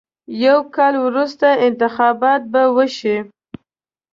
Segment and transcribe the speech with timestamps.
[0.45, 3.17] یو کال وروسته انتخابات به وشي.